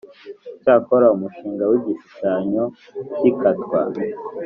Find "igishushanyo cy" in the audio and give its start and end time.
1.79-3.23